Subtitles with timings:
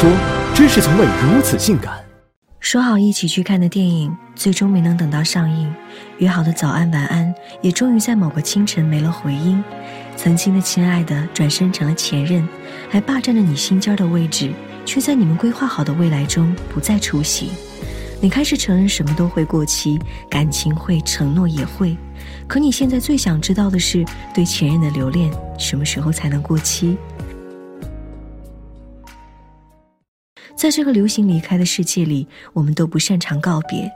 [0.00, 0.08] 说，
[0.54, 1.92] 真是从未如此性感。
[2.60, 5.66] 说好一起去看的电影，最终没能等到上映；
[6.18, 9.60] 约好的早安晚安，也终于在某个清晨没了回音。
[10.16, 12.48] 曾经的亲爱的，转身成了前任，
[12.88, 14.52] 还霸占着你心尖儿的位置，
[14.86, 17.50] 却在你们规划好的未来中不再出席。
[18.20, 19.98] 你开始承认什么都会过期，
[20.30, 21.96] 感情会，承诺也会。
[22.46, 25.28] 可你现在最想知道的是，对前任的留恋
[25.58, 26.96] 什么时候才能过期？
[30.56, 33.90] 在这个流行离开的世界里，我们都不擅长告别，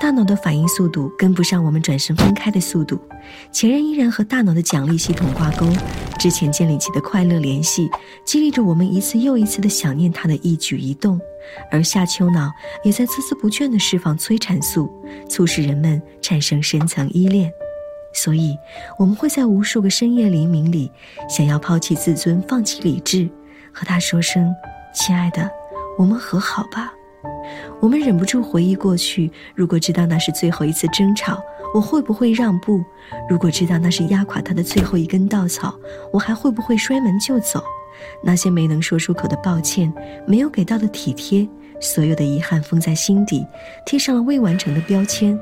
[0.00, 3.00] 大脑的反应速度跟不上我们转身分开的速度。
[3.52, 5.66] 前任依然和大脑的奖励系统挂钩，
[6.18, 7.88] 之前建立起的快乐联系，
[8.24, 11.20] 激励着我们一次又一次的想念他的一举一动，
[11.70, 12.50] 而下丘脑
[12.82, 14.90] 也在孜孜不倦地释放催产素，
[15.28, 17.52] 促使人们产生深层依恋。
[18.14, 18.56] 所以，
[18.98, 20.90] 我们会在无数个深夜黎明里，
[21.28, 23.28] 想要抛弃自尊，放弃理智，
[23.70, 24.52] 和他说声
[24.92, 25.48] ：“亲爱的。”
[25.98, 26.94] 我们和好吧。
[27.80, 31.42] 我们忍不住回忆过去，如果知道那是最后一次争吵，
[31.74, 32.82] 我会不会让步？
[33.28, 35.74] 如果知道那是压垮他的最后一根稻草，
[36.12, 37.62] 我还会不会摔门就走？
[38.22, 39.92] 那些没能说出口的抱歉，
[40.26, 41.48] 没有给到的体贴，
[41.80, 43.44] 所有的遗憾封在心底，
[43.84, 45.38] 贴上了未完成的标签。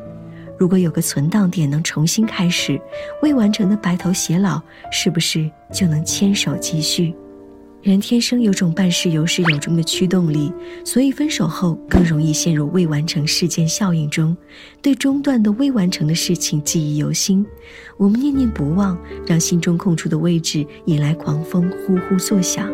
[0.58, 2.80] 如果有个存档点能重新开始，
[3.22, 4.58] 未完成的白头偕老，
[4.90, 7.14] 是不是就能牵手继续？
[7.86, 10.52] 人天生有种办事有始有终的驱动力，
[10.84, 14.36] 所以分手后更容易陷入未完成事件效应中，
[14.82, 17.46] 对中断的未完成的事情记忆犹新。
[17.96, 22.68] 我们念念不忘，让心中空出的位置引来狂风呼呼作响。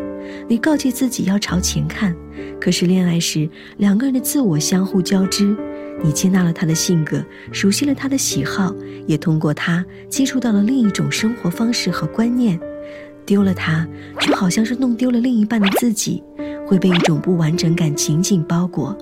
[0.49, 2.15] 你告诫自己要朝前看，
[2.59, 3.47] 可是恋爱时
[3.77, 5.55] 两个人的自我相互交织，
[6.03, 8.75] 你接纳了他的性格，熟悉了他的喜好，
[9.05, 12.59] 也通过他接触到了另一种生活方式和观念。
[13.25, 13.87] 丢了他，
[14.19, 16.23] 就好像是弄丢了另一半的自己，
[16.67, 18.97] 会被一种不完整感紧紧包裹。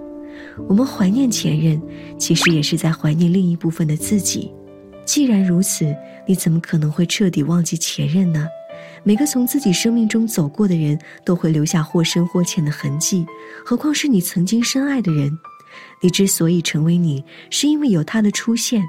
[0.68, 1.82] 我们怀念前任，
[2.18, 4.52] 其实也是在怀念另一部分的自己。
[5.06, 5.96] 既然如此，
[6.28, 8.48] 你怎么可能会彻底忘记前任呢？
[9.04, 13.26] 每个从自己生命中走过的人，都会留下或深或浅的痕迹，
[13.66, 15.32] 何况是你曾经深爱的人？
[16.02, 18.84] 你之所以成为你，是因为有他的出现。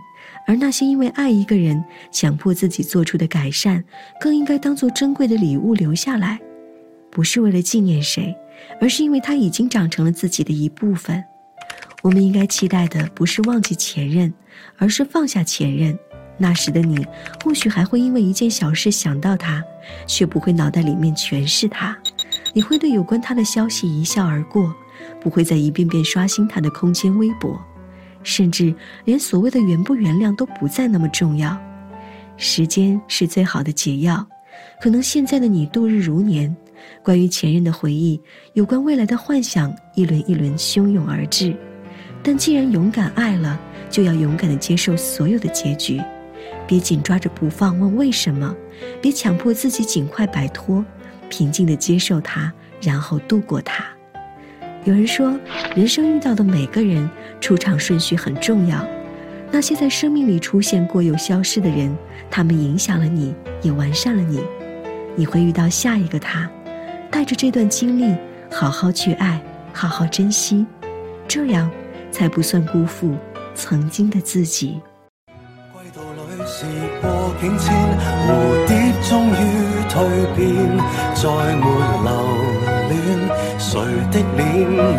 [0.46, 3.82] 而那些因为爱一个人强迫自己做出的改善，
[4.20, 6.40] 更应该当做珍贵的礼物留下来，
[7.10, 8.34] 不是为了纪念谁，
[8.80, 11.22] 而是因为他已经长成了自己的一部分。
[12.02, 14.32] 我们应该期待的不是忘记前任，
[14.76, 15.96] 而是放下前任。
[16.38, 17.06] 那时的你，
[17.44, 19.62] 或许还会因为一件小事想到他，
[20.06, 21.96] 却不会脑袋里面全是他。
[22.52, 24.74] 你会对有关他的消息一笑而过，
[25.20, 27.56] 不会再一遍遍刷新他的空间微博。
[28.22, 28.74] 甚至
[29.04, 31.56] 连所谓的原不原谅都不再那么重要，
[32.36, 34.26] 时间是最好的解药。
[34.80, 36.54] 可能现在的你度日如年，
[37.02, 38.20] 关于前任的回忆，
[38.54, 41.56] 有关未来的幻想，一轮一轮汹涌而至。
[42.22, 43.58] 但既然勇敢爱了，
[43.90, 46.00] 就要勇敢的接受所有的结局，
[46.66, 48.54] 别紧抓着不放问为什么，
[49.00, 50.84] 别强迫自己尽快摆脱，
[51.28, 53.84] 平静的接受它，然后度过它。
[54.84, 55.38] 有人说，
[55.76, 57.08] 人生遇到的每个人
[57.40, 58.84] 出场顺序很重要。
[59.52, 61.96] 那些在生命里出现过又消失的人，
[62.28, 64.40] 他们影响了你，也完善了你。
[65.14, 66.50] 你会遇到下一个他，
[67.12, 68.12] 带着这段经历，
[68.50, 69.40] 好好去爱，
[69.72, 70.66] 好好珍惜，
[71.28, 71.70] 这样
[72.10, 73.14] 才不算辜负
[73.54, 74.80] 曾经的自己。
[76.42, 77.46] 蝴
[78.66, 79.32] 蝶终于
[79.88, 79.94] 蜕
[80.34, 80.46] 变，
[81.14, 81.64] 再没
[82.02, 82.41] 留。
[84.10, 84.42] 的脸？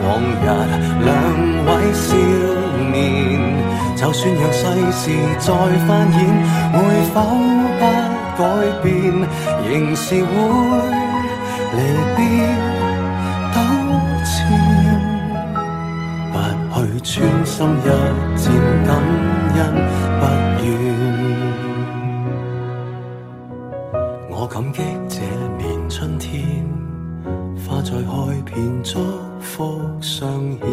[0.03, 0.45] 往日
[1.03, 1.09] 两
[1.65, 2.05] 位少
[2.91, 2.95] 年，
[3.95, 4.59] 就算让世
[4.91, 5.01] 事
[5.39, 5.47] 再
[5.87, 6.19] 翻演，
[6.73, 6.77] 会
[7.13, 7.15] 否
[7.79, 7.81] 不
[8.37, 8.41] 改
[8.83, 8.91] 变？
[9.69, 10.25] 仍是会
[11.73, 11.77] 离
[12.15, 12.19] 别
[13.53, 13.55] 纠
[14.25, 14.31] 缠，
[16.69, 17.85] 不去穿心一
[18.37, 18.45] 战，
[18.85, 18.89] 感
[19.55, 19.59] 恩
[20.19, 20.21] 不
[20.63, 20.65] 怨。
[24.29, 24.77] 我感激
[25.07, 25.15] 这
[25.57, 26.82] 年春天。
[27.83, 28.99] 花在开遍，祝
[29.41, 30.67] 福相献，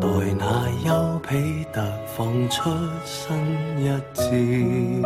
[0.00, 0.06] 待
[0.38, 2.70] 那丘比特放出
[3.04, 3.36] 新
[3.78, 3.84] 一
[4.14, 5.02] 箭。